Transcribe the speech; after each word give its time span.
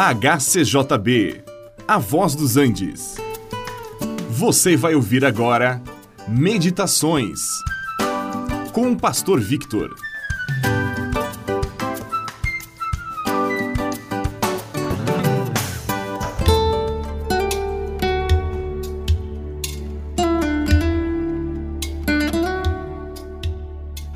HCJB, 0.00 1.42
A 1.88 1.98
Voz 1.98 2.36
dos 2.36 2.56
Andes. 2.56 3.16
Você 4.30 4.76
vai 4.76 4.94
ouvir 4.94 5.24
agora 5.24 5.82
Meditações 6.28 7.40
com 8.72 8.92
o 8.92 8.96
Pastor 8.96 9.40
Victor. 9.40 9.92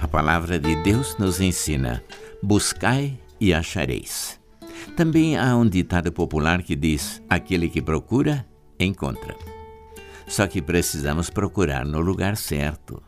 A 0.00 0.06
palavra 0.06 0.60
de 0.60 0.80
Deus 0.84 1.18
nos 1.18 1.40
ensina: 1.40 2.04
buscai 2.40 3.18
e 3.40 3.52
achareis. 3.52 4.40
Também 4.96 5.36
há 5.36 5.56
um 5.56 5.66
ditado 5.66 6.12
popular 6.12 6.62
que 6.62 6.76
diz: 6.76 7.22
aquele 7.28 7.68
que 7.68 7.80
procura, 7.80 8.46
encontra. 8.78 9.36
Só 10.26 10.46
que 10.46 10.62
precisamos 10.62 11.30
procurar 11.30 11.84
no 11.84 12.00
lugar 12.00 12.36
certo. 12.36 13.02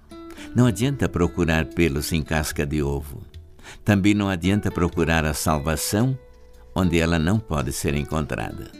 Não 0.54 0.66
adianta 0.66 1.08
procurar 1.08 1.66
pelos 1.66 2.12
em 2.12 2.22
casca 2.22 2.66
de 2.66 2.82
ovo. 2.82 3.22
Também 3.84 4.14
não 4.14 4.28
adianta 4.28 4.70
procurar 4.70 5.24
a 5.24 5.34
salvação 5.34 6.18
onde 6.74 6.98
ela 6.98 7.18
não 7.18 7.38
pode 7.38 7.72
ser 7.72 7.94
encontrada. 7.94 8.70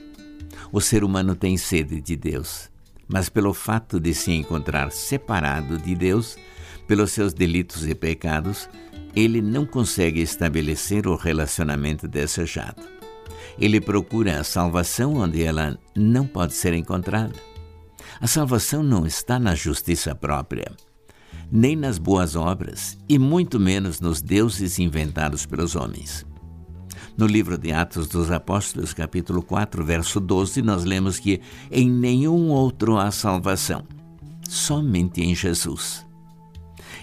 O 0.73 0.81
ser 0.81 1.05
humano 1.05 1.37
tem 1.37 1.57
sede 1.57 2.01
de 2.01 2.17
Deus, 2.17 2.69
mas 3.07 3.29
pelo 3.29 3.55
fato 3.55 4.01
de 4.01 4.13
se 4.13 4.33
encontrar 4.33 4.91
separado 4.91 5.79
de 5.79 5.95
Deus, 5.95 6.37
pelos 6.87 7.13
seus 7.13 7.33
delitos 7.33 7.87
e 7.87 7.95
pecados, 7.95 8.69
ele 9.15 9.41
não 9.41 9.65
consegue 9.65 10.21
estabelecer 10.21 11.07
o 11.07 11.15
relacionamento 11.17 12.09
desejado. 12.09 12.83
Ele 13.59 13.81
procura 13.81 14.41
a 14.41 14.45
salvação 14.45 15.15
onde 15.15 15.43
ela 15.43 15.79
não 15.95 16.27
pode 16.27 16.55
ser 16.55 16.75
encontrada. 16.75 17.35
A 18.21 18.27
salvação 18.27 18.83
não 18.83 19.07
está 19.07 19.39
na 19.39 19.55
justiça 19.55 20.15
própria, 20.15 20.73
nem 21.51 21.77
nas 21.77 21.99
boas 21.99 22.35
obras, 22.35 22.99
e 23.09 23.19
muito 23.19 23.61
menos 23.61 24.01
nos 24.01 24.21
deuses 24.21 24.79
inventados 24.79 25.47
pelos 25.47 25.77
homens. 25.77 26.27
No 27.17 27.27
livro 27.27 27.57
de 27.57 27.73
Atos 27.73 28.09
dos 28.09 28.33
Apóstolos, 28.33 28.93
capítulo 28.93 29.41
4, 29.41 29.85
verso 29.85 30.19
12, 30.19 30.63
nós 30.63 30.85
lemos 30.85 31.21
que 31.21 31.41
em 31.71 31.89
nenhum 31.89 32.49
outro 32.49 32.99
há 32.99 33.13
salvação, 33.13 33.87
somente 34.49 35.23
em 35.23 35.33
Jesus. 35.33 36.04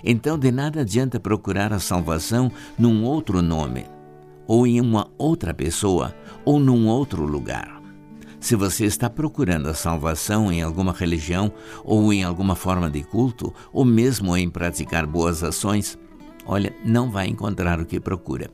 Então, 0.03 0.38
de 0.38 0.52
nada 0.52 0.81
adianta 0.81 1.19
procurar 1.19 1.71
a 1.73 1.80
salvação 1.80 2.52
num 2.77 3.03
outro 3.03 3.41
nome, 3.41 3.85
ou 4.47 4.66
em 4.66 4.81
uma 4.81 5.09
outra 5.17 5.53
pessoa, 5.53 6.16
ou 6.44 6.59
num 6.59 6.88
outro 6.88 7.23
lugar. 7.23 7.81
Se 8.39 8.55
você 8.55 8.85
está 8.85 9.07
procurando 9.07 9.69
a 9.69 9.73
salvação 9.75 10.52
em 10.52 10.63
alguma 10.63 10.91
religião, 10.91 11.52
ou 11.83 12.11
em 12.11 12.23
alguma 12.23 12.55
forma 12.55 12.89
de 12.89 13.03
culto, 13.03 13.53
ou 13.72 13.85
mesmo 13.85 14.35
em 14.35 14.49
praticar 14.49 15.05
boas 15.05 15.44
ações, 15.44 15.97
olha, 16.44 16.75
não 16.83 17.11
vai 17.11 17.27
encontrar 17.27 17.79
o 17.79 17.85
que 17.85 17.99
procura. 17.99 18.49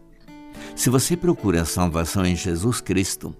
Se 0.75 0.89
você 0.89 1.15
procura 1.15 1.61
a 1.61 1.65
salvação 1.65 2.25
em 2.25 2.35
Jesus 2.35 2.81
Cristo 2.81 3.33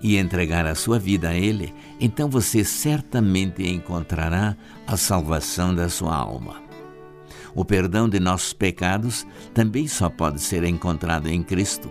e 0.00 0.16
entregar 0.16 0.66
a 0.66 0.74
sua 0.74 0.98
vida 0.98 1.28
a 1.28 1.34
Ele, 1.34 1.74
então 2.00 2.28
você 2.28 2.64
certamente 2.64 3.62
encontrará 3.68 4.56
a 4.86 4.96
salvação 4.96 5.74
da 5.74 5.90
sua 5.90 6.16
alma. 6.16 6.65
O 7.56 7.64
perdão 7.64 8.06
de 8.06 8.20
nossos 8.20 8.52
pecados 8.52 9.26
também 9.54 9.88
só 9.88 10.10
pode 10.10 10.42
ser 10.42 10.62
encontrado 10.62 11.26
em 11.26 11.42
Cristo. 11.42 11.88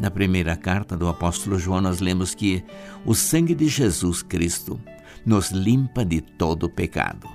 Na 0.00 0.10
primeira 0.10 0.56
carta 0.56 0.96
do 0.96 1.06
apóstolo 1.08 1.60
João, 1.60 1.80
nós 1.80 2.00
lemos 2.00 2.34
que 2.34 2.64
o 3.04 3.14
sangue 3.14 3.54
de 3.54 3.68
Jesus 3.68 4.20
Cristo 4.20 4.80
nos 5.24 5.52
limpa 5.52 6.04
de 6.04 6.20
todo 6.20 6.68
pecado. 6.68 7.28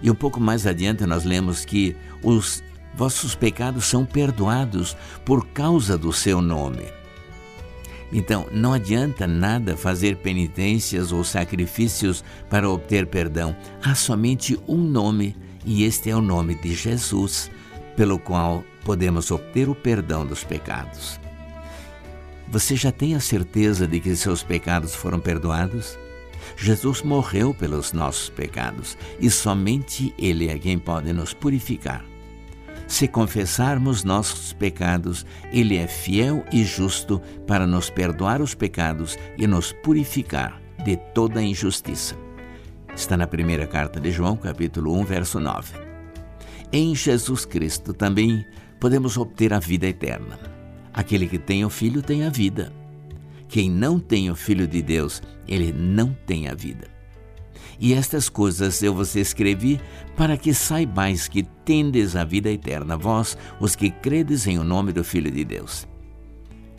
E 0.00 0.08
um 0.08 0.14
pouco 0.14 0.40
mais 0.40 0.64
adiante, 0.64 1.04
nós 1.04 1.24
lemos 1.24 1.64
que 1.64 1.96
os 2.22 2.62
vossos 2.94 3.34
pecados 3.34 3.86
são 3.86 4.06
perdoados 4.06 4.96
por 5.24 5.44
causa 5.48 5.98
do 5.98 6.12
seu 6.12 6.40
nome. 6.40 6.84
Então, 8.12 8.46
não 8.52 8.72
adianta 8.72 9.26
nada 9.26 9.76
fazer 9.76 10.18
penitências 10.18 11.10
ou 11.10 11.24
sacrifícios 11.24 12.22
para 12.48 12.70
obter 12.70 13.08
perdão. 13.08 13.56
Há 13.82 13.96
somente 13.96 14.56
um 14.68 14.76
nome 14.76 15.34
e 15.64 15.84
este 15.84 16.10
é 16.10 16.16
o 16.16 16.20
nome 16.20 16.54
de 16.54 16.74
Jesus, 16.74 17.50
pelo 17.96 18.18
qual 18.18 18.64
podemos 18.84 19.30
obter 19.30 19.68
o 19.68 19.74
perdão 19.74 20.26
dos 20.26 20.44
pecados. 20.44 21.18
Você 22.48 22.76
já 22.76 22.92
tem 22.92 23.14
a 23.14 23.20
certeza 23.20 23.86
de 23.86 24.00
que 24.00 24.14
seus 24.14 24.42
pecados 24.42 24.94
foram 24.94 25.18
perdoados? 25.18 25.98
Jesus 26.56 27.02
morreu 27.02 27.54
pelos 27.54 27.92
nossos 27.92 28.28
pecados 28.28 28.96
e 29.18 29.30
somente 29.30 30.14
Ele 30.18 30.48
é 30.48 30.58
quem 30.58 30.78
pode 30.78 31.12
nos 31.12 31.32
purificar. 31.32 32.04
Se 32.86 33.08
confessarmos 33.08 34.04
nossos 34.04 34.52
pecados, 34.52 35.24
Ele 35.50 35.76
é 35.76 35.86
fiel 35.86 36.44
e 36.52 36.64
justo 36.64 37.20
para 37.46 37.66
nos 37.66 37.88
perdoar 37.88 38.42
os 38.42 38.54
pecados 38.54 39.18
e 39.38 39.46
nos 39.46 39.72
purificar 39.72 40.60
de 40.84 40.96
toda 41.14 41.42
injustiça. 41.42 42.14
Está 42.96 43.16
na 43.16 43.26
primeira 43.26 43.66
carta 43.66 43.98
de 44.00 44.12
João, 44.12 44.36
capítulo 44.36 44.96
1, 45.00 45.04
verso 45.04 45.40
9. 45.40 45.74
Em 46.72 46.94
Jesus 46.94 47.44
Cristo 47.44 47.92
também 47.92 48.46
podemos 48.78 49.16
obter 49.16 49.52
a 49.52 49.58
vida 49.58 49.86
eterna. 49.86 50.38
Aquele 50.92 51.26
que 51.26 51.38
tem 51.38 51.64
o 51.64 51.70
Filho 51.70 52.00
tem 52.02 52.24
a 52.24 52.30
vida. 52.30 52.72
Quem 53.48 53.68
não 53.68 53.98
tem 53.98 54.30
o 54.30 54.36
Filho 54.36 54.66
de 54.66 54.80
Deus, 54.80 55.20
ele 55.46 55.72
não 55.72 56.16
tem 56.24 56.48
a 56.48 56.54
vida. 56.54 56.86
E 57.80 57.92
estas 57.92 58.28
coisas 58.28 58.80
eu 58.80 58.94
vos 58.94 59.16
escrevi 59.16 59.80
para 60.16 60.36
que 60.36 60.54
saibais 60.54 61.26
que 61.26 61.42
tendes 61.42 62.14
a 62.14 62.22
vida 62.22 62.48
eterna, 62.48 62.96
vós, 62.96 63.36
os 63.58 63.74
que 63.74 63.90
credes 63.90 64.46
em 64.46 64.56
o 64.56 64.64
nome 64.64 64.92
do 64.92 65.02
Filho 65.02 65.32
de 65.32 65.44
Deus. 65.44 65.86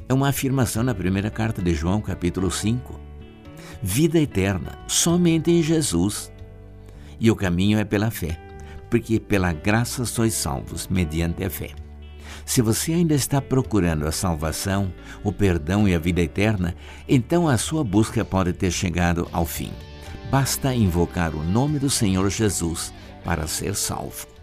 É 0.07 0.13
uma 0.13 0.29
afirmação 0.29 0.81
na 0.81 0.95
primeira 0.95 1.29
carta 1.29 1.61
de 1.61 1.73
João, 1.73 1.99
capítulo 1.99 2.49
5 2.49 3.04
vida 3.81 4.19
eterna 4.19 4.77
somente 4.87 5.51
em 5.51 5.61
Jesus. 5.61 6.31
E 7.19 7.31
o 7.31 7.35
caminho 7.35 7.79
é 7.79 7.85
pela 7.85 8.11
fé, 8.11 8.39
porque 8.89 9.19
pela 9.19 9.53
graça 9.53 10.05
sois 10.05 10.33
salvos 10.33 10.87
mediante 10.87 11.43
a 11.43 11.49
fé. 11.49 11.71
Se 12.45 12.61
você 12.61 12.93
ainda 12.93 13.15
está 13.15 13.41
procurando 13.41 14.07
a 14.07 14.11
salvação, 14.11 14.93
o 15.23 15.31
perdão 15.31 15.87
e 15.87 15.95
a 15.95 15.99
vida 15.99 16.21
eterna, 16.21 16.75
então 17.07 17.47
a 17.47 17.57
sua 17.57 17.83
busca 17.83 18.23
pode 18.23 18.53
ter 18.53 18.71
chegado 18.71 19.27
ao 19.31 19.45
fim. 19.45 19.71
Basta 20.29 20.73
invocar 20.73 21.33
o 21.33 21.43
nome 21.43 21.79
do 21.79 21.89
Senhor 21.89 22.29
Jesus 22.29 22.93
para 23.23 23.47
ser 23.47 23.75
salvo. 23.75 24.34